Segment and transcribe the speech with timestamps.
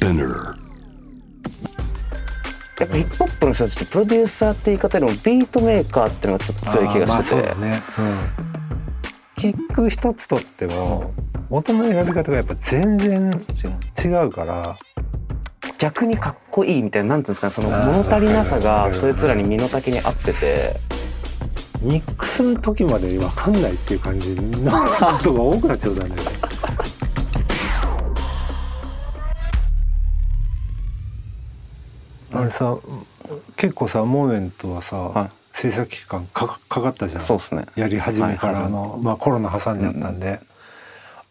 [0.00, 0.58] Spinner.
[2.80, 8.18] やっぱヒップホップの人たちってプロデューサーって言い方よりもビートメーカーっていうのがちょっと強い気がしてて、ね、うん、
[9.36, 11.12] キック一つとっても
[11.50, 14.30] 音の選び方がやっぱ全然違う。
[14.30, 14.76] から。
[15.76, 20.76] 逆にかっこいいみたいななんていうんですかねその物足りなさがそいつらに身の丈に合ってて。
[21.82, 26.30] ミックスの時まで分かんないっていう感じのことが多くなっちゃったんだよね。
[32.40, 32.78] あれさ
[33.56, 35.30] 結構さモーメントはさ、はい。
[35.52, 37.20] 制作期間かかったじゃん。
[37.20, 37.66] そうですね。
[37.76, 40.40] やり始めからはいあの、まあ、コロナ挟んじゃったんで、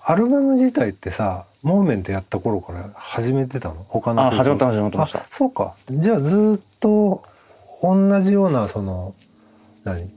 [0.05, 3.85] アルバム自体ってさモーメントやった頃から始めてたの？
[3.87, 5.19] 他のあ始まった始まってました。
[5.19, 5.73] あそうか。
[5.89, 7.23] じゃあずっと
[7.81, 9.15] 同じようなその
[9.83, 10.11] 何？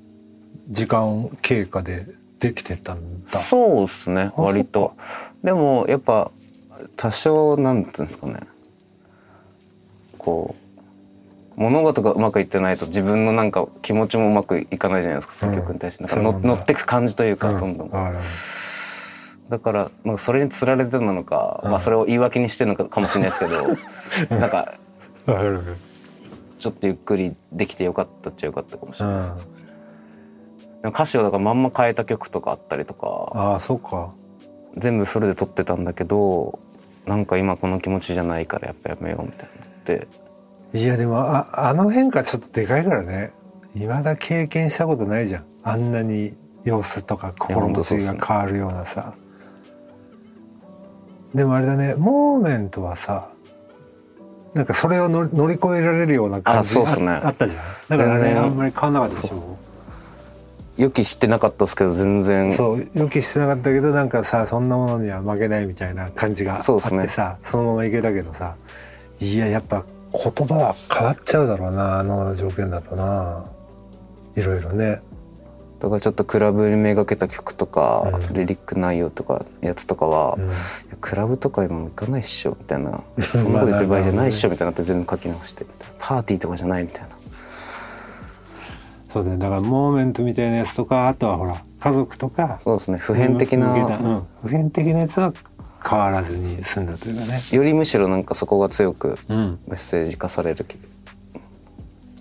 [0.69, 2.07] 時間経過で
[2.39, 3.31] できてたんだ。
[3.31, 4.95] そうですねあ割と。
[5.43, 6.31] でもやっぱ
[6.97, 8.41] 多少なんていうんですかね。
[10.19, 10.63] こう
[11.57, 17.61] 物事がうまくいってないと自分のなんか気持ちもうまくいかないじゃないですかその曲に対して、うんなんかの乗ってく感じというか、うん。
[17.61, 21.71] どんどんだからなんかそれにつられてなのか、うん。
[21.71, 24.75] まあそれを言い訳にしてるのかかもしれないですけど なんか
[26.59, 29.49] ちょっとゆっくりできてよかったっちゃよかったかもしれないです、
[30.81, 34.11] でも歌詞をだからまんま変えた曲とかあったりとかああそうか。
[34.77, 36.59] 全部フルで撮ってたんだけど
[37.07, 40.07] なんか今この気持ちじゃないからやっぱやめようみたいになって
[40.75, 43.33] いやでもああの変化ちょっとでかいからね。
[43.75, 45.45] 未だ経験したことないじゃん。
[45.63, 46.35] あんなに
[46.65, 49.15] 様子とか心持ちが変わるようなさ。
[51.35, 53.31] でもあれだねモーメントはさ
[54.53, 57.21] なんかそれを乗り乗り越えられるような感じあね。
[57.23, 57.99] あったじゃん。
[57.99, 59.57] だからねあんまり変わんなかったでしょ？
[60.77, 62.55] 予期してなかったですけど全然。
[62.55, 67.09] そう予期してなかったけどなんかさそんなものには負けないみたいな感じがあってそうっすね。
[67.09, 68.57] さそのままいけたけどさ
[69.21, 73.47] いややっぱ言葉は変わっちゃうだろうなあの条件だとな。
[74.37, 75.03] いろいろね。
[75.81, 78.35] だからちょっとクラブにめがけた曲とか、うん。
[78.35, 80.45] リリック内容とかやつとかは、うん。
[80.45, 80.53] いや
[81.01, 83.03] クラブとか今も行かないっしょみたいな。
[83.33, 85.67] そんなこと言ってる場合じゃないっしょみたいになって全部書き直して
[85.99, 87.09] パーティーとかじゃないみたいな。
[89.13, 92.57] そうだよだからモーメントみたいなやつとかあとはほら家族とか。
[92.59, 92.99] そうですね。
[92.99, 93.79] 普遍的な、う
[94.09, 94.23] ん。
[94.43, 95.33] 普遍的なやつは
[95.89, 97.41] 変わらずに済んだというかね。
[97.51, 99.59] よりむしろなんかそこが強くうん。
[99.67, 100.79] メッセージ化される気。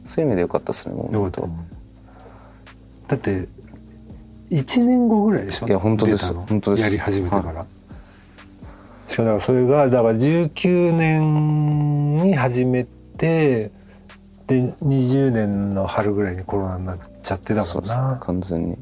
[0.05, 1.31] そういう意味でよかったですねもう
[3.07, 3.47] だって
[4.50, 5.67] 1年後ぐらいでしょ？
[5.67, 6.33] いや本当です。
[6.33, 6.83] 本当です。
[6.83, 7.66] やり始めてから、
[9.07, 12.85] しかもだからそれがだから19年に始め
[13.17, 13.71] て
[14.47, 18.77] で20年の春ぐらいにコロナになっちゃってたそうそうもんな完全に。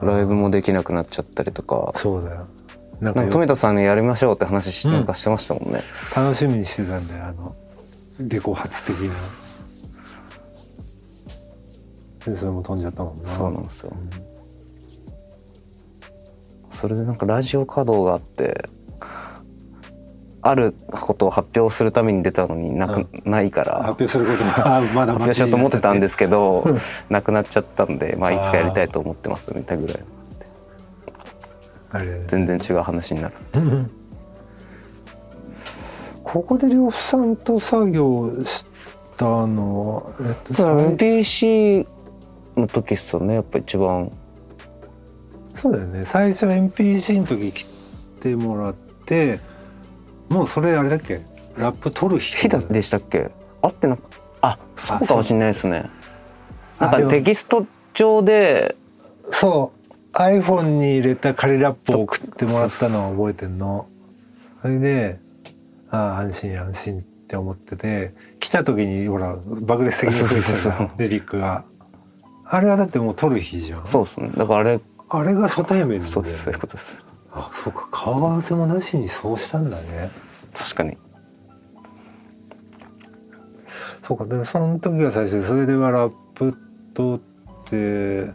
[0.00, 1.92] ライブもできなくなっちゃったりとか。
[1.96, 2.46] そうだよ
[3.00, 4.94] なんか富田さんにやりましょうって話しうん。
[4.94, 5.82] なんかしてましたもんね、
[6.16, 7.56] 楽しみにしてたんだよあの
[8.28, 9.14] レコ発的な
[12.32, 13.24] でそれも飛んじゃったもんな。
[13.24, 13.92] そうなんですよ、
[16.68, 18.68] それでなんかラジオ稼働があって
[20.42, 23.82] あることを発表するために出たのになく、ないから。
[23.82, 24.66] 発表することも。
[24.76, 26.64] あまだ発表しようと思ってたんですけけど
[27.10, 30.02] なくなっちゃったんで、まあ、いつかやりたいと思ってますみたいなぐらい
[32.26, 33.34] 全然違う話になる
[36.22, 38.66] ここで呂布さんと作業し
[39.16, 41.86] たのは、えっと、MPC
[42.56, 44.10] の時っすよねやっぱ一番。
[45.54, 46.04] そうだよね。
[46.04, 47.66] 最初 MPC の時来
[48.20, 48.74] てもらっ
[49.06, 49.40] て
[50.28, 51.20] もうそれあれだっけ？
[51.56, 53.30] ラップ取る日日だでしたっけ？
[53.62, 53.96] あってな
[54.42, 55.06] あそう。
[55.06, 55.88] かもしれないですね。
[56.78, 58.76] なんかテキスト上で
[59.30, 59.77] そう
[60.18, 63.86] iPhone に入れた仮ラップを送ってもらったのを覚えてんの？
[64.62, 65.20] それで
[65.90, 70.86] ああ安心安心って思ってて来た時にほら爆裂的にそうそう増そうそう。
[70.86, 71.64] えたリリックが。
[72.50, 73.86] あれはだってもう取る日じゃん。
[73.86, 74.30] そうですね。
[74.36, 77.04] だからあれあれが初対面なんだよねそうですそういうことです。
[77.30, 77.88] あそうか。
[77.92, 80.10] 顔合わせもなしにそうしたんだね。
[80.52, 80.98] 確かに。
[84.02, 84.24] そうか。
[84.24, 86.56] でもその時が最初でそれではラップ
[86.94, 87.20] 取っ
[87.68, 88.32] て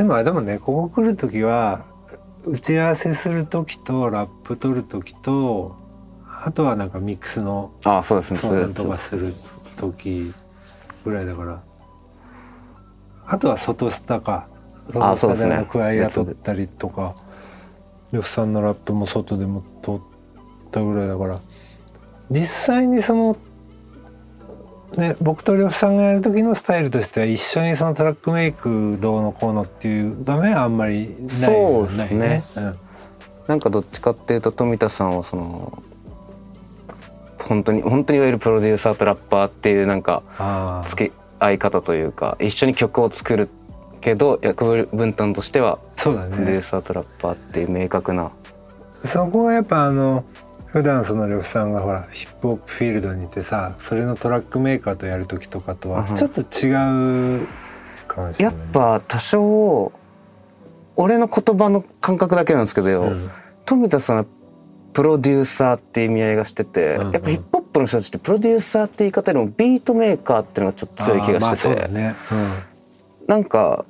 [0.00, 1.84] でもあれだもんねここ来る時は
[2.46, 5.76] 打ち合わせする時とラップ取る時と
[6.26, 8.32] あとはなんかミックスのああそうです。
[8.32, 9.26] ねとかする
[9.76, 10.32] 時
[11.04, 11.62] ぐらいだから。
[13.26, 14.48] あとは外スタか。
[14.90, 17.14] 外スタクワイア取ったりとか。
[18.10, 20.02] 呂布さんのラップも外でも取っ
[20.70, 21.40] たぐらいだから。
[22.30, 23.36] 実際にその
[24.96, 32.44] ね僕と呂布さんがやる時のスタイルとしては一緒にそのトラックメイクどうのこうのっていう場面はあんまりないそうですね。
[32.54, 32.78] ないうん
[33.50, 35.82] なんかどっちかっていうと富田さんはその
[37.40, 43.48] 本当に本当にいわゆるプロデューサーとラッパーっていうなんかあ付け合い方というか一緒に曲を作る
[44.00, 48.30] けど役分担としてはプロデューねサーとラッパーっていう明確な、
[48.92, 50.24] そこはやっぱあの
[50.72, 56.16] 普段その呂布さんがほらヒップホップフィールドにいてさそれのトラックメーカーとやる時とかとはうん。
[56.16, 56.70] ちょっと違
[57.42, 57.46] う
[58.06, 59.92] かもしれやっない、ぱ多少
[60.96, 63.30] 俺の言葉の感覚だけなんですけど、うん。
[63.64, 64.26] 富田さんは
[64.92, 67.12] プロデューサーっていう意味合いがしてて、うんうん。
[67.12, 72.16] やっぱヒップホップの人たちってプロデューサーって言い方よりもビートメーカーっていうのがちょっと強い気がしてて、あーまあそうだね、
[73.26, 73.84] なんか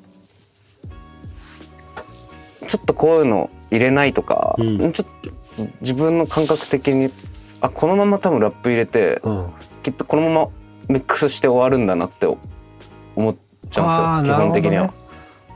[2.67, 4.93] ちょっとこういうの入れないとか、うん。
[4.93, 5.30] ちょっと
[5.81, 7.11] 自分の感覚的に
[7.61, 9.45] あこのまま多分ラップ入れてうん。
[9.47, 9.53] うん、
[9.83, 10.49] きっとこのまま
[10.89, 12.27] ミックスして終わるんだなって
[13.17, 13.37] 思っ
[13.71, 14.89] ちゃうんですよ基本的には。
[14.89, 14.93] ね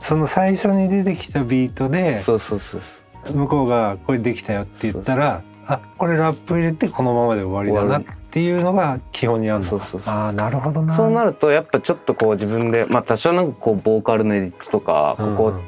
[0.01, 3.03] その最初に出てきたビートでそうそうそうそ
[3.33, 3.35] う。
[3.35, 8.03] 向こうが「これできたよ」って言ったら「あこれラップ入れてこのままで終わりだな」っ
[8.35, 10.93] ていうのが基本にあるそうそうそうああなるほどな。
[10.93, 15.63] そうなるとやっぱちょっとこう自分でまあ多少なんかこうボーカルのエディットとかここ、うんうん。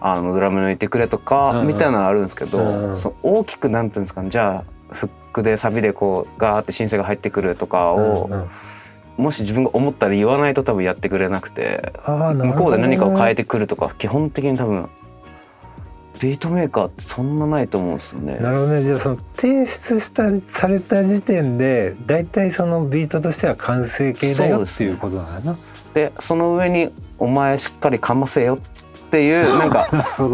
[0.00, 2.96] あのドラム抜いてくれとか、みたいなのあるんですけど、うんうん。
[2.98, 8.48] その大きくなんていうんですかねじゃあフックでサビでこうガーってシンセが入ってくるとかを、うんうん。
[9.16, 14.90] もし自分が思ったら言わないと多分やってくれなくて向こうで何かを変えてくるとか基本的に多分
[16.24, 18.38] ビートメーカーってそんなないと思うんですよね。
[18.40, 25.58] なるほどねじゃあその提出したされた時点で大体そのビートとしては完成形だよっていうことなんだな？
[25.92, 28.54] でその上に「お前しっかりかませよ」
[29.06, 29.88] っていう なんか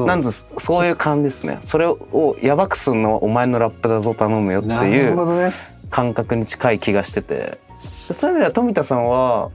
[0.06, 5.50] なんそういう感じですねそれをやばくすんのはお前のラップだぞ頼むよってないうるほどね。
[5.90, 7.58] 感覚に近い気がしてて
[8.06, 9.50] でそういう意味では富田さんは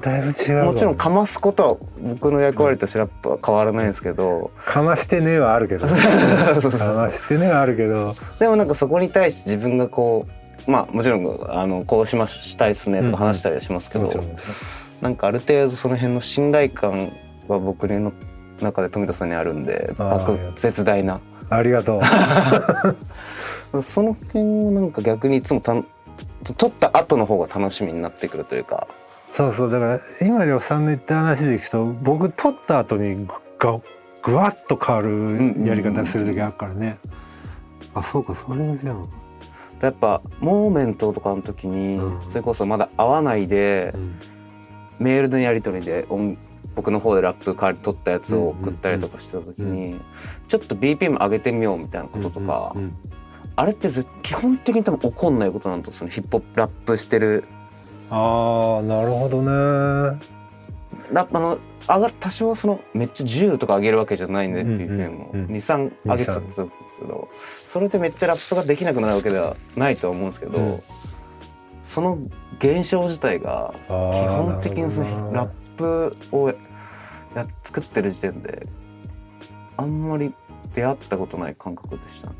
[0.00, 0.64] だいぶ違うわ。
[0.66, 5.86] もちろんかますことは僕の役割としてラップは変わらないんですけどかましてねはあるけど。
[5.86, 8.14] かましてねはあるけど。
[8.38, 10.26] でもなんかそこに対して自分がこ
[10.66, 14.56] うまあもちろんあのこうしましたいっすねとか話したりはしますけど、もちろんもちろん。
[15.00, 17.12] なんかある程度その辺の信頼感
[17.46, 18.12] は僕の
[18.60, 21.20] 中で富田さんにあるんで爆絶大な。
[21.50, 22.00] ありがと
[23.72, 23.82] う。
[23.82, 25.86] その辺をなんか逆にいつもたん
[26.56, 28.86] 撮った後の方が楽しみになってくるというか
[29.32, 33.26] そうそうだから今呂布さんの言った話でいくと僕撮った後に
[33.58, 33.80] が
[34.22, 36.98] ぐわっと変わるやり方する時あるからね。
[37.94, 39.12] あそうかそれが違うのか。
[39.80, 42.28] やっぱモーメントとかの時に、うん。
[42.28, 44.14] それこそまだ会わないで、うん。
[44.98, 46.36] メールのやり取りで音
[46.74, 50.00] 僕の方でラップ代わり取ったやつを送ったりとかしてた時に、う
[50.46, 52.74] ちょっと BPM 上げてみようみたいなこととか、
[53.56, 57.44] あれってず基本的に多分起こんないことなんとそのヒップホップラップしてる
[58.10, 60.20] ああなるほどね。
[61.12, 61.58] ラップあの
[61.88, 67.28] 上が多少そのめっちゃ10とか上げるわけじゃないんで、BPM をうん23上げてたんですけど
[67.64, 70.80] それでめっちゃラップができなくなるわけではないとは思うんですけど、うん
[71.80, 72.18] その
[72.58, 73.88] 現象自体が基
[74.28, 78.66] 本的にそのラップをや作ってる時点で
[79.78, 80.34] あんまり
[80.74, 82.34] 出会ったことない感覚でしたね。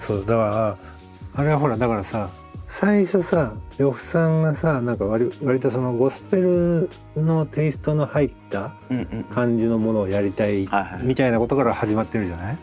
[0.00, 0.78] そうだから
[1.34, 2.30] あれはほらだからさ
[2.70, 8.74] 最初さ呂布さんがさなんか割割とそのゴスペルのテイストの入った
[9.34, 12.58] 感じのものをやりたいはいはいみたいなことから始まってるじゃない？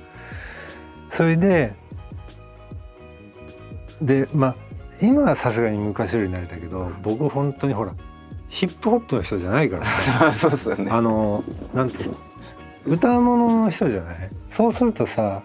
[1.10, 1.74] それで
[4.02, 4.56] でまあ
[5.02, 7.94] 今はさすがに昔より慣れたけど僕本当にほら
[8.48, 10.32] ヒップホップの人じゃないからさ。
[10.32, 10.92] そうですよね。
[10.92, 12.16] あのなんていうの？
[12.86, 14.30] 歌物の人じゃない？
[14.52, 15.42] そうするとさ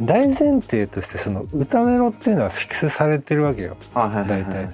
[0.00, 3.76] 大前提としてその歌メロっていうのはフィクスされてるわけよ
[4.44, 4.70] はいはい。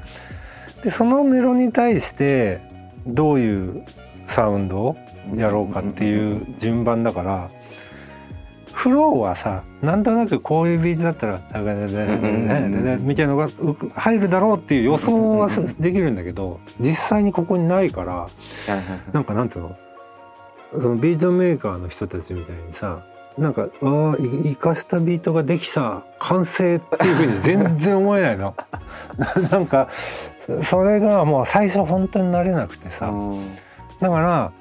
[0.84, 2.60] でそのメロに対して
[3.06, 3.86] どういう
[4.26, 4.96] サウンドを
[5.34, 7.50] やろうかっていう順番だから
[8.72, 11.38] フローはさなんとなくこういうビートだったら
[12.98, 18.28] 「みたいなのがう入るだろうっていう予想はすできるんだけど実際にここにないから
[19.12, 19.76] なんかなんていうの
[20.72, 23.04] そのビートメーカーの人たちみたいにさ
[23.36, 23.66] なんかあ
[24.12, 28.54] あ生かしたビートができた完成っていうふうに全然思えないの。
[29.50, 29.88] なんか
[30.62, 33.56] それがもう最初本当に慣れなくてさうん
[34.00, 34.52] だから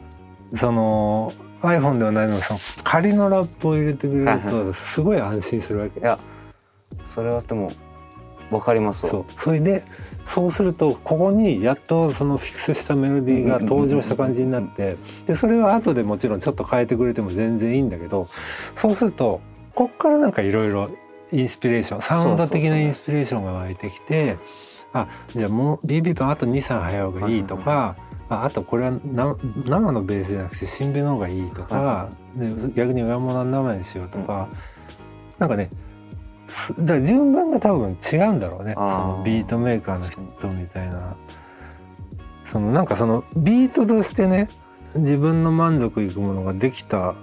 [0.56, 6.04] その iPhone ではないのにその仮のラップを入れてくれるはいとすごい安心するわけい。
[6.04, 6.18] や
[7.04, 7.72] それはでも
[8.60, 9.12] 分かりますわ。
[9.12, 9.26] そう。
[9.38, 9.84] それで
[10.26, 18.28] そうするとここにやっとそのフィクスしたメロディーが登場した感じになってでそれは後でもちろんちょっと変えてくれても全然いいんだけど
[18.76, 19.42] そうすると
[19.76, 20.90] こっからなんかいろいろ
[21.32, 24.38] インスピレーションサウンド的なインスピレーションが湧いてきて
[24.94, 27.96] あじゃあもう BB 分あと23早い方がいいとか。
[28.30, 34.48] ああとこれはな生のベースじゃなくて新ベの方がいいとか、で逆に上物は生にしようとか、
[35.38, 35.83] なんかねす
[36.80, 38.74] だから順番が多分違うんだろうね。
[38.76, 41.16] そのビートメーカーの人みたいな。
[42.48, 44.50] そのなんかそのビートとしてね
[44.96, 47.16] 自分の満足いくものができた。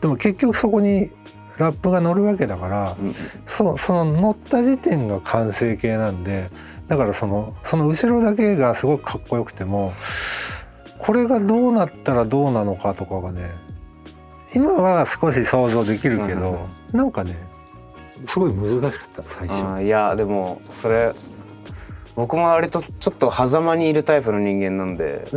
[0.00, 1.10] でも結局そこに
[1.58, 3.14] ラップが乗るわけだからうん
[3.46, 6.50] そその乗った時点が完成形なんで
[6.88, 9.92] だからそのその後ろだけがすごくかっこよくても
[10.98, 13.52] これがどうなったらどうなのかとかがね
[14.54, 17.36] 今は少し想像できるけうんうんどなんかね
[18.26, 19.82] すごい難しかった最初。
[19.82, 21.12] いやでもそれ
[22.16, 25.28] 僕も割とちょっと狭間にいるタイプの人間なんで。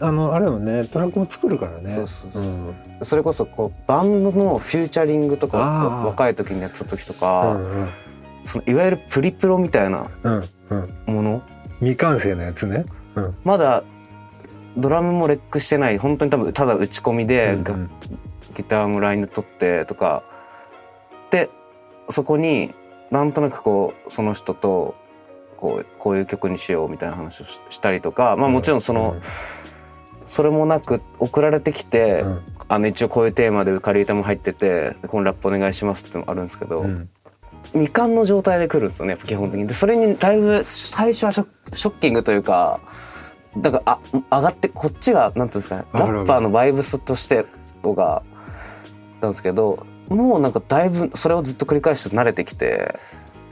[0.00, 1.90] あのあれもねトラックも作るからね。
[1.90, 2.42] そうそうそう。
[2.42, 2.74] うん。
[3.02, 5.58] それこそこうバンドのフューチャリングとか
[6.06, 7.88] 若い時にやってた時とうか、んうん。
[8.44, 10.74] そのいわゆるプリプロみたいなうんう
[11.10, 11.14] ん。
[11.14, 11.42] もの？
[11.80, 12.86] 未完成のやつね。
[13.16, 13.36] うん。
[13.44, 13.82] まだ
[14.78, 17.90] ドラムもレックしてない本当に多分ただ打ち込みで、がうんうん。
[18.54, 20.22] ギターもラインで取ってとか。
[21.30, 21.50] で
[22.08, 22.74] そこに
[23.10, 24.94] なんとなくこうその人と
[25.56, 29.16] こうこういう曲にしようみたいな話をししたりとかまあもちろんその、
[30.24, 32.42] それもなく送られてきて、うん。
[32.68, 37.08] あの一応こういうテーマで仮歌も入っててこのラップお願いしますってのもあるんですけど、うん。
[37.72, 39.68] 未完の状態で来るんですよね基本的に。
[39.68, 42.80] でそれにだいぶ最初はショショッキングというか
[43.56, 47.46] だからあ上がってこっちがなんていうんですかねラッパーのバイブスとして
[47.82, 48.22] とか
[49.20, 52.98] なんですけどもうなんかだいぶそれをずっと繰り返して慣れてきて。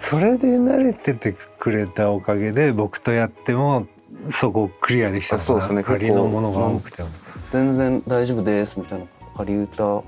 [0.01, 3.87] それで慣れててくれたおかげで僕とやっても
[4.31, 5.83] そこをクリアできたそうですね。
[5.83, 7.09] 仮のものが多くても。
[7.53, 9.07] 全然大丈夫ですみたいな
[9.37, 10.03] 仮歌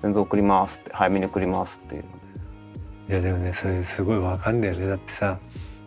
[0.00, 2.04] 全然送りますって早めに送りますっていう
[3.08, 4.86] いやでもねそれすごいわかんないよね。
[4.88, 5.38] だってさ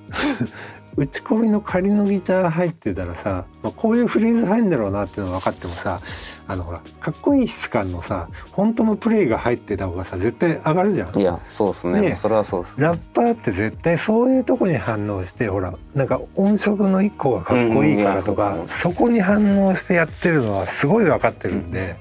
[0.95, 6.01] 打ち込みの仮のギター入ってたらさ、まあ、こういうフレーズ入るんだろうなっていうの分かってもさ
[6.49, 11.19] あのほらかっこいい質感のさ本当のプレイが入ってた方がさ絶対上がるじゃん。
[11.19, 12.01] いやそうですね。
[12.01, 12.79] ねそれはそうです。
[12.79, 21.95] ラッパーって絶対そういうとこに反応してほらなんか音色の一個がかっこいいからとか、うんうんそこに反応してやってるのはすごい分かってるんで、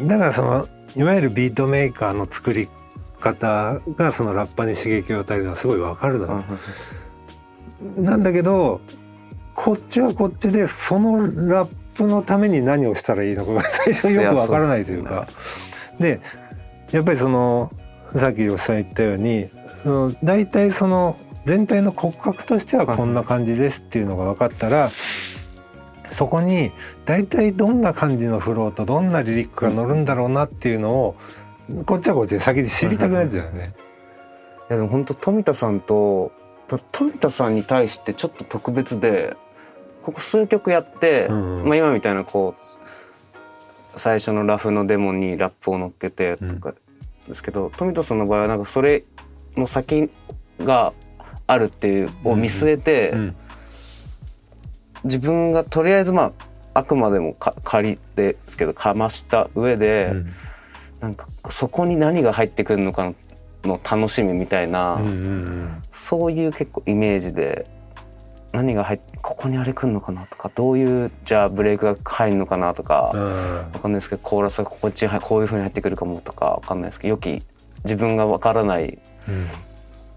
[0.00, 2.68] だからそのいわゆるビートメーカーの作り
[3.20, 6.44] 方がそのラッパーに刺激を与えるのはすごい分かるのよ、
[7.96, 8.80] なんだけど
[9.54, 11.18] こっちはこっちでその
[11.48, 11.68] ラッ
[12.00, 15.28] プのために何をしたらいいのかが最初よく分からないというか。
[15.98, 16.20] で
[16.90, 19.48] やっぱりそのさっき吉さん言ったように
[19.82, 24.90] その大体その全体の骨格としてはこんな感じですっていうのが分かったら
[26.10, 26.72] そこに
[27.04, 31.16] 大体どんな感じのフローとどんなリリックが乗るんだろうなっていうのを
[31.86, 33.74] こっちはこっちで先に知りたくなっちゃうよね。
[34.70, 36.32] いやでも本当富田さんと
[36.66, 39.36] と富田さんに対してちょっと特別で
[40.02, 41.68] ここ数曲やって、うんうん。
[41.68, 46.74] まあ、今みたいなこう最初のラフのデモにラップを乗っけてとか
[47.26, 49.04] ですけど、富田さんの場合はなんかそれ
[49.56, 50.10] の先
[50.60, 50.92] が
[51.46, 53.36] あるっていうを見据えて、うん。
[55.04, 56.32] 自分がとりあえずまあ
[56.74, 60.26] あくまでもか借りてですけどかました上で、うん。
[61.00, 63.12] なんかそこに何が入ってくるのか
[63.64, 64.94] の楽しみみたいな。
[64.94, 65.82] うんうん。
[65.90, 67.66] そういう結構イメージで
[68.52, 73.56] 何が入っここにあれ来るのかなとかどういうじゃあブレイクが入るのかなとか、うん。
[73.72, 77.42] わかんないですけどコーラスがこっちにこういう風に入ってくるかもとかわかんないですけど良き
[77.84, 78.98] 自分がわからない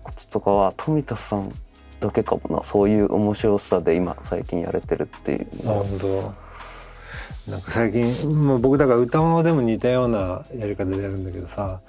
[0.04, 1.54] こととかは富田さん
[2.00, 5.84] だけかもなそういう面白さで今最近やれてるっていうあのは。
[5.84, 6.44] 本当。
[7.52, 11.82] なんか最近もう僕だから歌物でも似たようなやり方でやるんだけどさ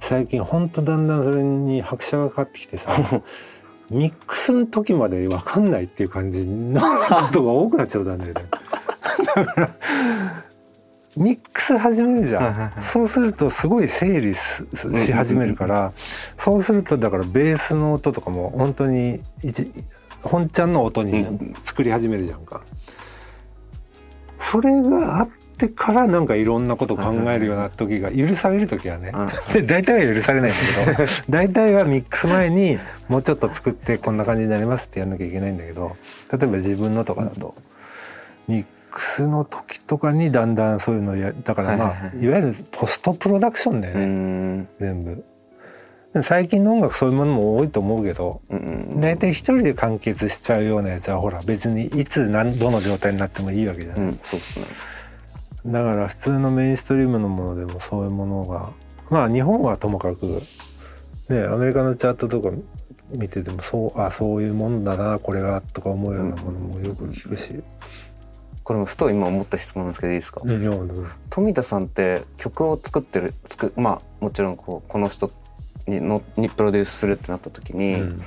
[0.00, 2.90] 最近ほんとだんだんそれに拍車がかかってきてさ
[3.92, 6.86] ミックスの時まで分かんないっていう感じのこ
[7.32, 8.44] とが多くなっちゃったんだよね。
[9.24, 9.70] だから
[11.16, 12.82] ミックス始めるじゃん。
[12.82, 14.66] そうするとすごい整理す
[15.04, 15.92] し始めるから
[16.38, 19.68] そうするとだからベースの音とかも本当に一
[20.22, 21.26] 本ちゃんの音に
[21.64, 22.62] 作り始めるじゃんか。
[24.38, 25.28] それがあっ
[25.68, 29.12] てからなんかいろんなこと考えるような時が許される時はね。
[29.52, 32.78] で大体は許されないんだけど 大体はミックス前に
[33.08, 35.96] もうちょっと作ってこんな感じになりますってやんなきゃいけないんだけど
[36.32, 37.54] 例えば自分のとかだと
[38.48, 42.28] ミックスの時とかにだんだんそういうのやだからまはいはいあい。
[42.28, 44.68] わゆるポストプロダクションだようねん。
[44.80, 45.24] 全部。
[46.14, 49.00] で最近の音楽そういうものも多いと思うけどうん。
[49.00, 54.00] 大体一人で完結しちゃうようなやつはほら別にいつ何どの状態になってもいいわけじゃない。
[54.00, 54.18] うん。
[54.22, 54.66] そうですね
[55.66, 58.72] だから普通のメインストリームのものでもそういうものが
[59.10, 60.26] まあ日本はともかく
[61.28, 62.50] ねアメリカのチャートとか
[63.10, 67.62] 見ててもそうあそういうもんだなこれがとか思うようなものもよく聞くし。
[68.64, 75.32] これもふと今思った質問なんですけどいいですか、うん富田さんって曲を作ってるつくまあもちろんこうこの人
[75.88, 78.20] にのにプロデュースするってなった時に、うん。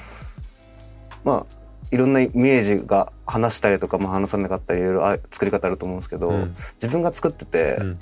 [1.23, 1.54] まあ
[1.95, 6.55] いろんなイメージが話したりとか、まあ、話さなかったりいろいろあ作り方あると思うんですけど、うん。
[6.73, 7.99] 自分が作ってて、うん。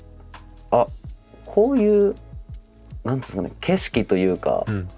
[0.72, 0.88] あ
[1.44, 2.16] こういう
[3.04, 4.90] なんですかね景色というか、うん。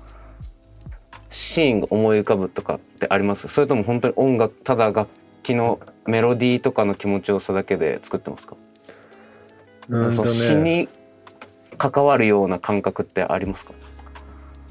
[1.28, 3.48] シーンが思い浮かぶとかってあります？
[3.48, 5.08] それとも本当に音楽ただ楽
[5.42, 8.56] 器のメロディーとかの気持ちよさだけで作ってますか、
[9.90, 10.88] そうんとの詩ねに
[11.76, 13.74] 関わるような感覚ってありますか、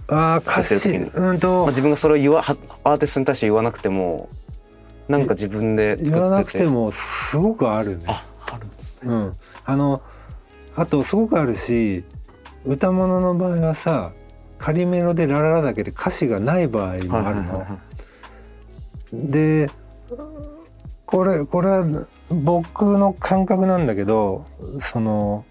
[0.08, 4.30] あー歌詞うんとまあ、自分がそれを言わはアーティストに対して言わなくても
[5.08, 8.06] なんか自分で作ってて言わなくてもすごくあるね。
[8.08, 9.12] ああるんですね。
[9.12, 9.34] うん、
[9.66, 10.02] あの
[10.76, 12.04] あとすごくあるし
[12.66, 14.12] 歌物の場合はさ
[14.58, 17.66] 仮メロで「ラララ」だけで歌詞がない場合もあるの。
[19.14, 19.70] で
[21.06, 21.86] これこれは
[22.30, 24.46] 僕の感覚なんだけど
[24.82, 25.46] その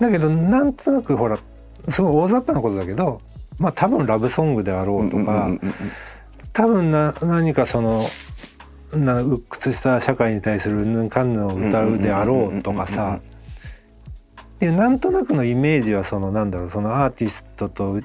[0.00, 1.38] だけどなんとなくほら
[1.88, 3.20] すごい大雑把なことだけど
[3.58, 5.50] まあ多分ラブソングであろうとか、
[6.52, 8.02] 多分な何かその
[8.94, 13.20] な鬱屈した社会に対するぬんかんぬんを歌うであろうとかさ
[14.56, 18.02] っていうなんとなくのイメージはそのなんだろうそのアーティストと打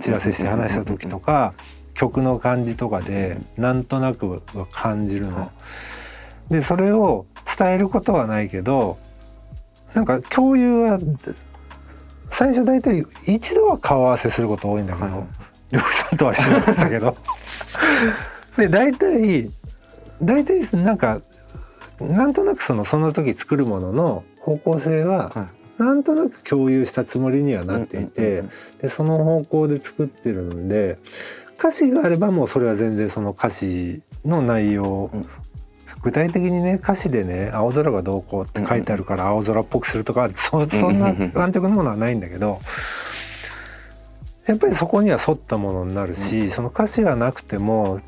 [0.00, 1.54] ち合わせして話した時とか
[1.94, 5.52] 曲の感じとかでなんとなくは感じるはの。
[6.50, 7.26] でそれを
[7.58, 8.98] 伝えることはないけど
[9.94, 10.98] なんか共有は
[12.32, 15.24] 最初大体一度は顔合わせすること多いんだけど、は
[15.72, 15.78] い。
[15.78, 17.16] さんとはしなかったけど。
[18.56, 19.50] で大体
[20.22, 21.20] 大体なんか
[22.00, 25.48] なんとなくそのその時作るものの方向性はは
[25.78, 25.82] い。
[25.82, 28.50] なんとなく共有したつもりにはなっていてうん。
[28.80, 30.98] でその方向で作ってるんで
[31.58, 35.26] 歌詞があればもうそれは全然その歌詞の内容、うん
[36.02, 42.60] 具体的にね歌詞でね「青空がどうこう」って書いてあるから青空っぽくするとかそそんな安直なものはないんだけど
[44.46, 48.00] やっぱりそこには沿ったものになるし、その歌詞がなくても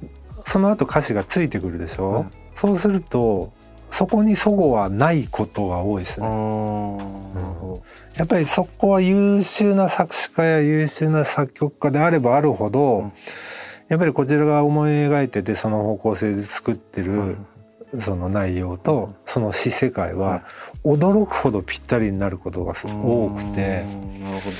[0.44, 2.30] その後歌詞がついてくるでしょ、うん。
[2.56, 3.52] そうすると
[3.92, 6.28] そこに齟齬はないことが多いですあね。
[6.28, 6.96] ー。
[7.34, 7.82] なるほ
[8.16, 13.12] やっぱりそこは優秀な作詞家や優秀な作曲家であればあるほど、うん。
[13.88, 17.46] やっぱりこちらが思い描いててその方向性で作ってる、うん
[18.00, 20.44] その内容とその詩世界は
[20.84, 23.84] 驚くほどぴったりになることがど多くて。
[23.86, 24.50] うんなるほ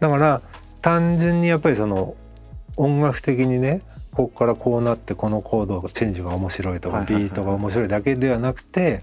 [0.00, 0.42] だから
[0.80, 2.14] 単純にやっぱりその
[2.76, 9.02] 音楽的にねここからこうなってこのコードチェンジが面白いとかビートが面白いだけではなくて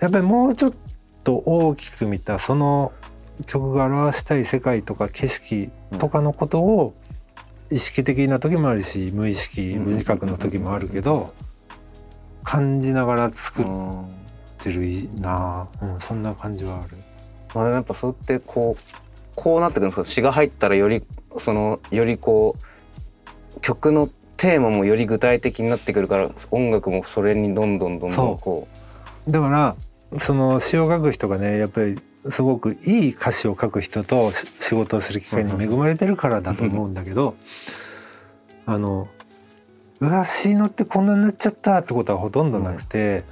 [0.00, 0.72] やっぱりもうちょっ
[1.24, 2.92] と大きく見たその
[3.46, 6.94] 曲が表したい世界とか景色とかのことを
[7.70, 11.34] 意識的な時もあるし無意識無自覚の時もあるけど
[12.44, 13.64] 感じながら作っ
[14.58, 15.68] てるな。
[15.80, 16.96] あ、うん、そんな感じはある。
[17.54, 18.82] まあでもやっぱそうやってこう
[19.34, 20.04] こうなってくるんですか。
[20.04, 21.02] 詩が入ったらより
[21.36, 22.56] そのよりこ
[23.56, 28.68] う曲のテーマもより具体的になってくるから音楽もそれにどんどんどんどんこ
[29.28, 29.76] だから
[30.18, 31.98] その詩を書く人がねやっぱり
[32.30, 37.34] すごくいい歌詞を書く人とし仕事をする機会に恵まれてるからだと思うんだけど
[38.64, 39.08] あの
[40.00, 43.24] うわ詩のってこんなになっちゃったってことはほとんどなくて、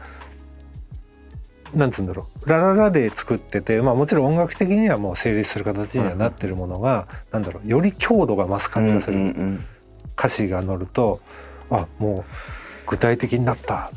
[1.74, 7.68] なんつうんだろう「ラララ」で作ってて、まあ、もちろん音楽的にはもう成立する形にはなってるものが、なんだろう。
[7.68, 9.66] より強度が増すう感じがする、うんうん
[10.18, 11.20] 歌詞が乗ると
[11.68, 12.24] あもう
[12.86, 13.90] 具体的になった。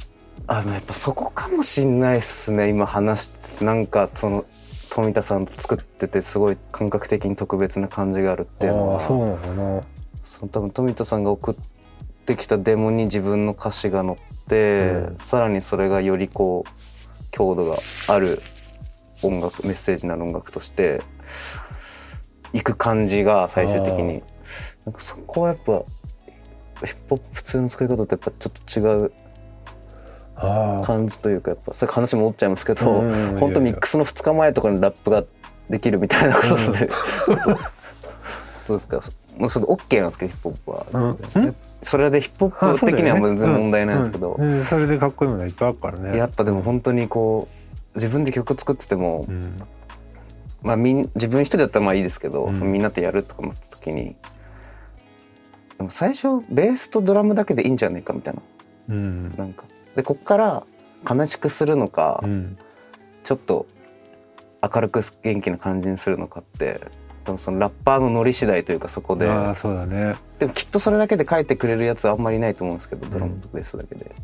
[0.47, 2.67] あでもやっぱそこかもしんないっすね。
[2.67, 4.43] 今話しててなんかその
[4.89, 9.01] 富田さんと作っててすごい感覚的に特別な感じがあるっていうのは。
[9.07, 9.83] そうなのかな。
[10.23, 11.61] その多分富田さんが送って
[12.35, 15.17] きたデモに自分の歌詞が載って、うん。
[15.17, 16.69] さらにそれがよりこう
[17.31, 18.41] 強度がある
[19.21, 21.01] 音楽メッセージなる音楽として
[22.53, 24.23] いく感じが最終的に。
[24.85, 25.83] なんかそこはやっぱ
[26.85, 29.11] ヒップホップ普通の作り方とやっぱちょっと違う
[30.83, 33.37] 感じというかやっぱそれ話戻っちゃいますけど、うんうんうん。
[33.37, 35.23] 本当ミックスの2日前とかにラップが
[35.69, 36.89] できるみたいなことですね。
[38.67, 38.99] どうですか？
[39.37, 44.59] もうそれ OK なんですけどヒップホップは、うんそれでヒップホップ的には全然問題ないんですけど、うん。
[44.59, 44.65] うん。
[44.65, 46.17] それでかっこいいものいっぱいあるからね。
[46.17, 47.47] やっぱでも本当にこ
[47.93, 49.61] う自分で曲作ってても、うん。
[50.61, 52.55] まあ、みん自分一人だったらまあいいですけど、うん。
[52.55, 54.15] そのみんなでやるとか思った時に
[55.77, 58.41] でも最初ベースとドラムだけでいいんじゃないかみたいな。
[58.89, 59.35] うん。
[59.37, 59.63] なんか。
[59.95, 60.63] でこっから
[61.09, 62.57] 悲しくするのか、うん。
[63.23, 63.67] ちょっと
[64.61, 66.81] 明るく元気な感じにするのかって
[67.29, 69.29] 多分そのラッパーのノリ次第というかそこで。
[69.29, 70.15] ああそうだね。
[70.39, 74.15] でもきっとそれだけで書いてくれるやつはあんまりいないと思うんですけどドラムとベースだけで。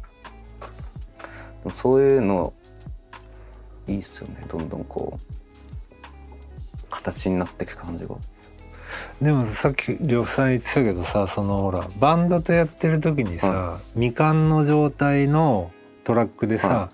[1.64, 2.54] もそういうの
[3.88, 4.44] いいっすよね。
[4.48, 8.16] どんどんこう形になっていく感じが。
[9.22, 15.72] でもさっき呂布さん言ってたけどさそのほらバンドとやってる時にさ、は未完の状態の
[16.06, 16.90] トラックでさ、は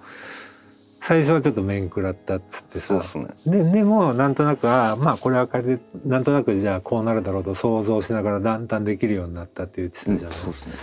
[1.04, 2.88] 最初はちょっと面食らったっつってさ。
[2.88, 3.28] そうっすね。
[3.46, 10.76] ででもなんとなくあまあこれはこれでなんとなくじゃあこうなるだろうと想像しながらだんだんできるようになったって言ってうんたじゃない、そうっすね。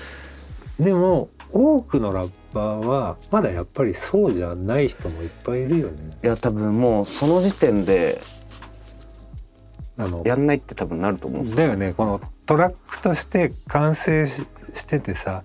[0.81, 6.19] でも多くのラッパーはまだやっぱりそうじゃない人もいっぱいいるよね。
[6.23, 8.21] いや多分もうその時点で
[9.97, 11.95] あのやんないって多分なると思うんですだよね。
[11.97, 14.27] このトラックとして完成
[14.75, 15.43] ししててさ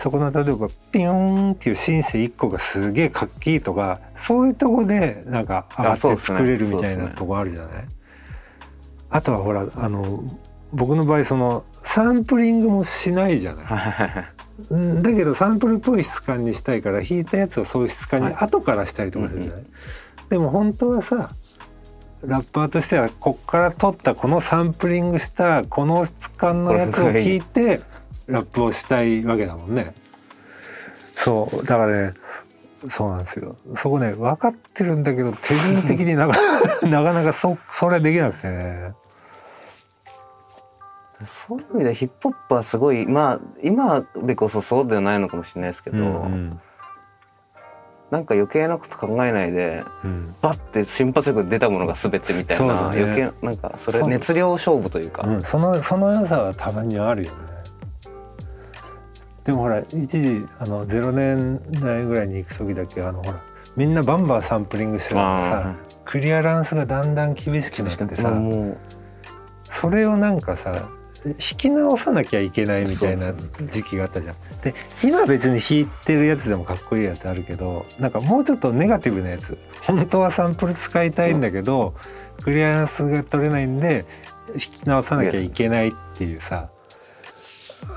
[0.00, 7.84] そこの例えばピヨーンっていうシンセ1個がすげえかっきいいとかそういうとこでなんか上がっ作れるみたいなとこあるじゃない？
[9.10, 10.22] あとはほらあの
[10.72, 13.66] 僕の場合そのサンプリングもしないじゃない？
[14.70, 18.36] うんだけどサンプルっぽい質感にしたいから弾いたやつをそういう質感にはい。
[18.40, 19.64] 後からしたりとかするじゃない、
[20.30, 21.30] でも本当はさ
[22.24, 27.82] ラッパーとしてはこっから取ったこのサンプリングしたこの質感のやつを弾いて
[28.26, 29.94] ラップをしたいわけだもんね。
[31.14, 32.14] そうだからね
[32.88, 33.56] そうなんですよ。
[33.76, 36.36] そこね分かってるんだけど手順的になか
[36.86, 38.92] なかなかそそれできなくてね。
[41.24, 46.60] そういう意味でヒップホップはすごいまあ今でこそそうではないのかもしれないですけど、うん
[48.08, 50.34] なんか余計なこと考えないでうん。
[50.40, 53.02] バッて瞬発力で出たものが全てみたいな、ね。
[53.02, 57.55] 余計なんかそれそう熱量勝負というか、うん、そのその良さはたまにあるよね
[59.46, 63.40] でもほら一時あの0年代ぐらいに行く時だけあのほら
[63.76, 68.32] みんなバンバンサンプリングしてたからあさクリアランスがだんだん厳しくなってさ
[69.70, 70.88] それをなんかさ
[71.24, 74.36] 弾き直さなきゃいけないみたいな時期があったじゃん。
[74.62, 79.58] で今別に弾いてるやつでもかっこいいやつあるけどなんかもうちょっとネガティブなやつ。
[79.82, 81.94] 本当はサンプル使いたいんだけど、
[82.42, 84.04] クリアランスが取れないんで
[84.48, 86.70] 弾き直さなきゃいけないっていうさ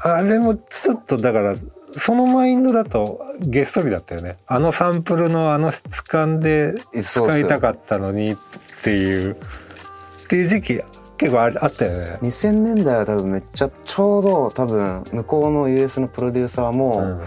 [0.04, 1.56] あれもちょっとだから
[1.98, 4.38] そのマインドだとげっそりだったよね。
[4.48, 8.38] あのサンプルのあの質感で使いたかったのにっ
[8.84, 9.34] ていう。
[9.34, 10.82] っていう時期
[11.18, 12.20] 結構ああったよね。
[12.22, 17.22] 2000年代は多分めっちゃちょうど多分向こうの US のプロデューサーも、うん。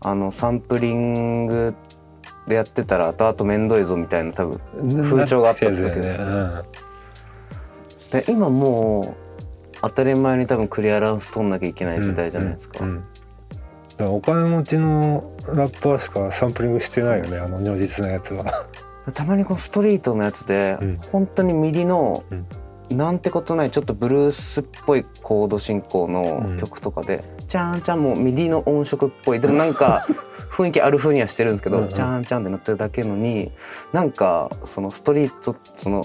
[0.00, 1.74] あのサンプリング
[2.46, 4.60] でやってたら後々面倒いぞみたいな多分
[5.02, 6.22] 風潮があったわけです。
[6.22, 6.62] うん。
[8.12, 9.25] で今もう
[9.88, 13.04] 当たり前に多分クリアランス取んなきゃいけない時代じゃないですか、うんうん
[13.96, 18.44] だからお金持ちのラッパーしかサンプリングしてないよねあの如実なやつは。
[19.14, 20.96] たまにこのストリートのやつで、うん。
[20.96, 22.46] 本当に MIDI の、うん。
[22.96, 29.40] なんてことないちょっとブルースっぽいコード進行の曲とかで、チャーンチャンもう MIDI の音色っぽい。
[29.40, 30.06] でもなんか
[30.50, 31.92] 雰囲気ある風にはしてるんですけど、うんうん。
[31.92, 33.52] チャーンチャンってなってるだけのに
[33.92, 36.04] なんかそのストリートその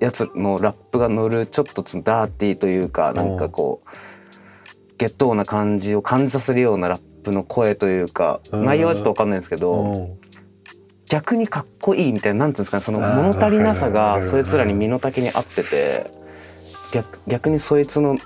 [0.00, 3.88] やつのラップが乗るちょっとダーティーというかなんかこう
[4.98, 9.82] ゲットーな感じを感じさせるようなラップの声というかうん内容はちょっと分かんないんですけど。
[9.82, 10.18] うん
[11.10, 16.10] 逆にかっこいいみたいななんていうんですかねその物足りなさがそいつらに身の丈に合ってて
[16.92, 18.18] 逆逆にそいつの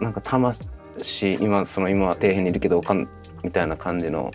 [0.00, 0.60] なんか魂
[1.40, 3.08] 今その今は底辺にいるけどわかん
[3.42, 4.32] みたいな感じの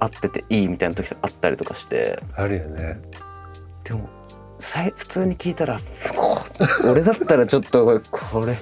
[0.00, 3.00] 合ってていいみたいな時あったりとかしてあるよね。
[3.84, 4.08] でも
[4.96, 5.78] 普通に聞いたら
[6.16, 6.38] こ
[6.90, 8.56] 俺だったらちょっとこれ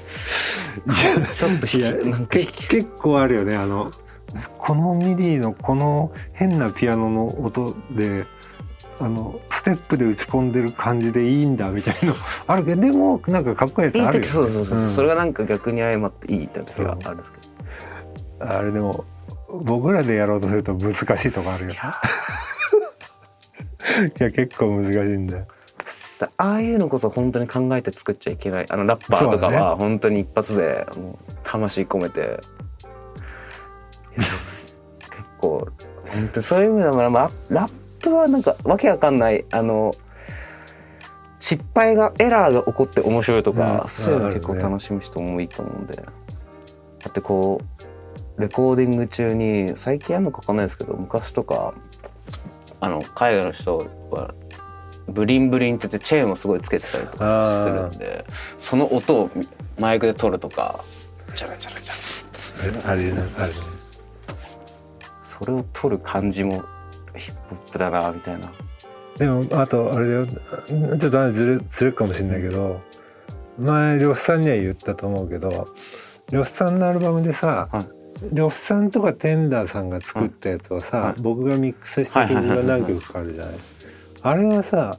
[1.30, 3.92] ちょっといやひなんかけ結構あるよねあの
[4.58, 8.24] このミディのこの変なピアノの音で
[8.98, 12.14] あのステップで打ち込んでる感じでいいんだみたいなの
[12.46, 14.90] あるけどでもなんかかっこいいやついいあるよ、ね、時そうそうそう、ん。
[14.90, 17.52] それがなんか逆に相まっていい時があるんですけど。
[18.44, 19.04] あれでも
[19.48, 21.70] 僕らでやろうとすると難しいとこあるよ。
[21.70, 21.74] い
[24.18, 25.46] や 結構難しいんだよ
[26.22, 28.66] だああいうのこそ本当に考えて作っちゃいけない。
[28.70, 32.40] あのラッパーとかは本当に一発でもう魂込めて。
[34.14, 35.68] 結構
[36.06, 39.44] 本当にそういう意味では、まあ、ラップはなんかわけわかんない。
[39.50, 39.94] あの
[41.40, 43.88] 失敗がエラーが起こって面白いとか、うん。
[43.88, 45.96] そういうの結構楽しむ人もいいと思うんで。
[45.96, 46.04] だ
[47.08, 47.60] ってこ
[48.38, 51.74] うレコーディング中に最近あるのかわかんないですけど昔とか
[52.78, 54.34] あの海外の人は
[55.08, 58.24] ブリンブリンって言ってチェーンをすごいつけてたりとかするんで
[58.58, 59.30] その音を
[59.78, 60.84] マイクで撮るとか。
[61.34, 62.90] チャラチャラチャラ。
[62.90, 63.54] あれねあれね
[65.20, 66.62] それを撮る感じも
[67.16, 68.52] ヒップホップだなみたいな。
[69.18, 70.26] でもあとあれだよ。
[70.26, 72.80] ちょっとずれずれるかもしれないけど
[73.58, 75.68] 前呂布さんには言ったと思うけど
[76.30, 77.86] 呂布さんのアルバムでさ、はい。
[78.32, 81.14] 呂布さんとかテンダーさんが作ったやつはさ、はい。
[81.20, 83.54] 僕がミックスした曲が何曲かあるじゃない
[84.22, 84.98] あれはさ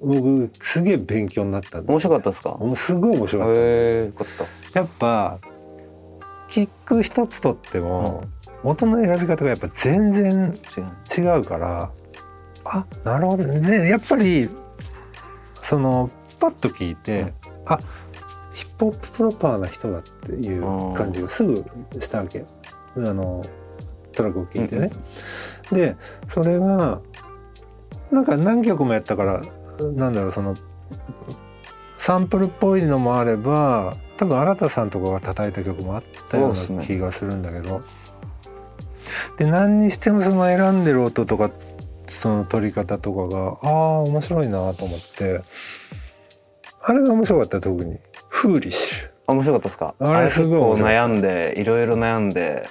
[0.00, 2.50] 僕すげえ勉強になった面白かったですか？
[2.50, 4.26] もうすごい面白かった、へえよかっ
[4.72, 4.80] た。
[4.80, 5.38] やっぱ
[6.48, 8.24] キック一つとっても、
[8.62, 10.52] 音の選び方がやっぱ全然
[11.16, 11.90] 違うから
[12.64, 13.44] あなるほど。
[13.44, 14.48] ねやっぱり
[15.54, 17.32] そのパッと聞いて、うん。
[17.66, 17.78] あ
[18.52, 20.62] ヒップホッププロパーな人だっていう
[20.94, 21.64] 感じがすぐ
[21.98, 22.38] したわけ。
[22.40, 22.46] よ
[22.96, 23.42] あの
[24.14, 24.90] トラックを聞いてね。
[25.72, 25.96] で
[26.28, 27.00] それが
[28.14, 29.42] なんか何曲もやったから
[29.94, 30.54] なんだろうその
[31.92, 37.82] サンプルっぽいのもあれば多分新田さんとかが叩いた曲もあったような気がするんだけど。
[39.36, 41.50] で何にしてもその選んでる音とか
[42.06, 45.42] その取り方とかがああ面白いなと思って。
[46.86, 47.98] あれが面白かった特に
[48.28, 49.08] 「フーリッシュ。
[49.26, 49.94] あ面白かったですか？
[49.98, 52.68] あれすごい悩んでいろいろ悩んで」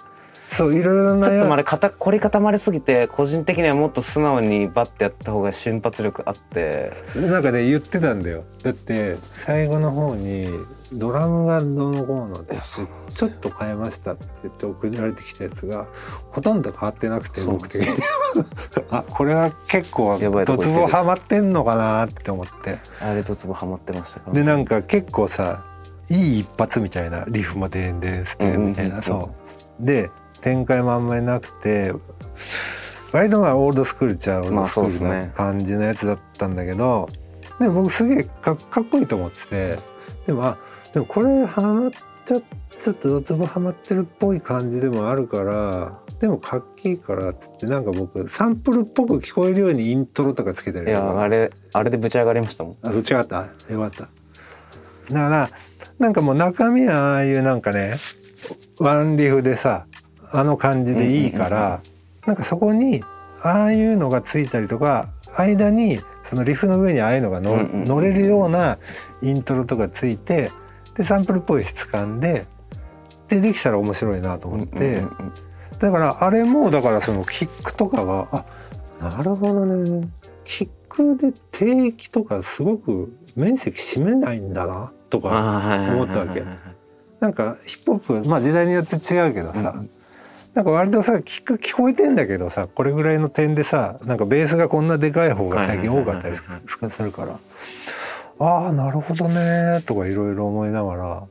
[0.58, 6.94] そういろいろちょっとまで固凝り固まりすぎて個人的にはもっと素直にバッてやった方が瞬発力あって。
[7.16, 8.44] なんかね言ってたんだよ。
[8.64, 10.50] だって最後の方に
[10.94, 15.88] ドラムがどうのこうのでちょっと変えましたって言って送られてきたやつが
[16.32, 18.04] ほとんど変わってなくて僕的に。
[18.90, 22.78] あこれは結構やばいとドツボハマってんのかなって思って。
[23.00, 24.28] あれとつぼハマってましたか？
[24.28, 25.64] らでなんか結構さ
[26.10, 29.04] いい一発みたいなリフもでんでんしてみたいうんうんうん。
[29.04, 29.32] そ
[29.82, 29.86] う。
[29.86, 30.12] で
[30.44, 31.94] 展開もあんまりなくて
[33.12, 37.08] 割とまあオールドスクールちゃうオールまあドスクールな感じのやつだったんだけど
[37.60, 39.78] でも僕すげえかかっこいいと思ってて
[40.28, 40.58] でもあ
[40.94, 41.92] でもこれハマっ
[42.26, 42.42] ちゃ
[42.76, 52.78] ちょっとドツボハマってるっぽい感じでもあるからでもかっけいいからっつってなんか僕サンプルっぽく聞こえるようにイントロとかつけたりいやあれあれでぶち上がりましたもん。
[52.82, 53.48] あ、そっちがあった？
[53.72, 54.00] よかった。
[54.02, 55.50] だから、
[56.00, 57.96] なんかもう中身はああいうなんかね、
[58.80, 59.86] ワンリフでさ、
[60.34, 61.82] あの感じでいいから、
[62.26, 63.04] なんかそこに、
[63.42, 68.80] ああいうのがついたりとか、間に、そのリフの上にああいうのがの、乗れるような
[69.22, 70.52] イントロとかついて、
[70.98, 72.46] で、サンプルっぽい質感で、
[73.28, 75.04] で、できたら面白いなと思って、
[75.80, 78.46] だからあれもだからそのキックとかがあ
[79.02, 80.08] なるほどね。
[80.46, 85.30] キックで定期とかすごく面積占めないんだなとか
[85.92, 86.44] 思ったわけ。
[87.20, 89.90] なんかヒップホップまあ時代によって違うけどさ、うん
[90.54, 96.44] なんか割とさキック聞こえてんだけどさこれぐらいの点でさなんかベースがこんなでかい方が最近多かったりす
[97.02, 97.40] るから。
[98.40, 101.24] ああなるほどねとかいろいろ思いながら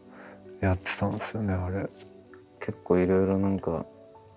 [0.61, 1.88] やってたんですよねあれ。
[2.61, 3.85] 結構いろいろなんか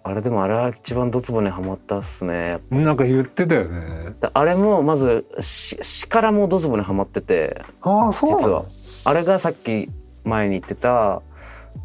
[0.03, 4.13] あれでもあれは一番ドツボにはまったっすねなんか言ってたよね。
[4.19, 8.65] だあれもまずし詩からもドツボにはまっててああそう実は。
[9.05, 9.89] あれがさっき
[10.23, 11.21] 前に言ってた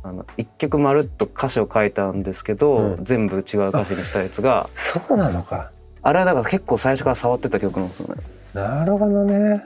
[0.03, 5.71] あの一曲まるっと歌詞を書いたんですけど、うん全部違う歌詞にしたやつがそうなのか。
[6.03, 8.23] あれはだから結構最初から触ってた曲なんですよね。
[8.55, 9.63] なるほどね。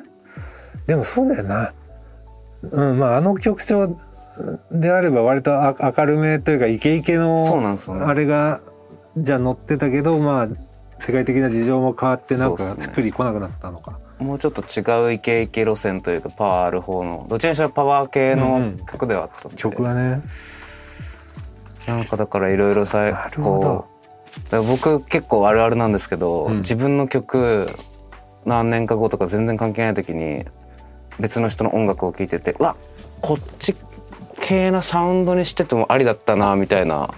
[0.87, 1.73] でもそうだよな。
[2.73, 3.97] うん、まああの曲調
[4.73, 8.61] であれば割とあ明るめというかイケイケのそうなんですよねあれが
[9.17, 10.49] じゃあ乗ってたけどまあ
[11.01, 13.99] 世界的な事情も変わってなんかそうっすね作り来なくなったのか。
[14.25, 18.79] もうちょっと違うイケイケ路線というかパワーある方のどちらにしろパワー系うんうのん。
[18.91, 20.23] 曲ではあったんで、曲はね。
[21.87, 23.61] なんかだからいろいろさなるほど。
[23.61, 23.87] こ
[24.37, 26.57] うだから僕結構あるあるなんですけど、うん。
[26.59, 27.69] 自分の曲
[28.47, 30.45] 何年か後とか全然関係ない時に
[31.21, 32.77] 別の人の音楽を聴いててうわ
[33.21, 33.77] こっち
[34.41, 37.15] 系なサウンドにしててもありだったなみたいな。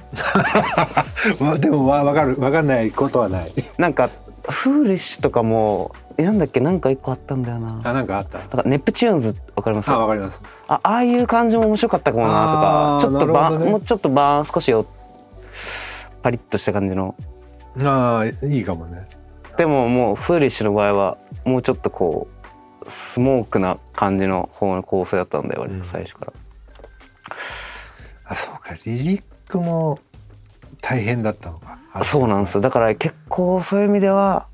[1.41, 2.37] わでもわわかる。
[2.41, 3.53] わかんないことはない。
[3.79, 4.11] なんか
[4.49, 6.61] フーリッシュとかもえなんだっけ？
[6.61, 7.81] なんか一個あったんだよな。
[7.85, 8.39] あなんかあった？
[8.39, 9.91] なんかネプチューンズわかります？
[9.91, 10.41] あわかります。
[10.69, 13.13] あああいう感じも面白かったかもなとか。
[13.13, 13.71] ちょっとバね。
[13.71, 14.87] もうちょっとバーン少しよ
[16.23, 17.15] パリッとした感じの。
[17.83, 19.09] ああいいかもね。
[19.57, 22.29] でももうフーリッシュの場合はもうちょっとこ
[22.83, 26.33] うスモークな感じの方の構成だったんだよ割と最初から、
[28.25, 28.75] あそうか。
[28.85, 29.99] リリックも
[30.81, 31.79] 大変だったのか。
[31.93, 32.61] あそうなんですよ。
[32.61, 34.47] だから結構そういう意味では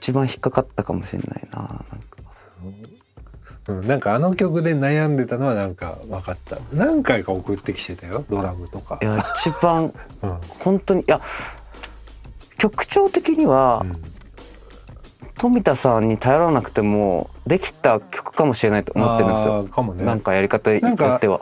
[0.00, 1.84] 一番引っかかったかもしれないななんか。
[3.68, 6.56] うん、なんかあの曲で悩んでたのはなんか分かった。
[6.72, 8.98] 何回か送ってきてたよドラムとか。
[9.02, 10.38] い、や一番 うん。
[10.48, 11.20] 本当にいや
[12.56, 13.84] 曲調的には、
[15.38, 20.04] 富田さんに頼らなくてもできた曲かもしれないと思ってるんですあよーかもね。
[20.04, 21.40] なんかやり方によっては。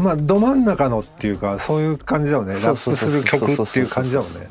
[0.00, 2.54] まあど真ん中のっていうかそういう感じだもんね。
[2.54, 4.48] ラップする曲っていう感じだもんね。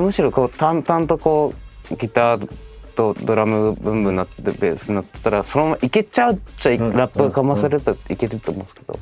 [0.00, 1.54] むしろこう淡々とこ
[1.90, 2.50] うギター
[2.96, 8.98] とドラムブンブンなってベースになってたらそのままいけちゃうっちゃいラップがかまされたらいけると思うんですけど。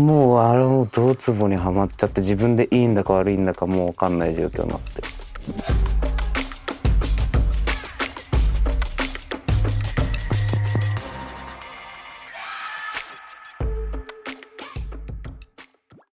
[0.00, 6.15] もうあれもドツボにはまっちゃって自分でいいんだか悪いんだかもう分かんない状況になって。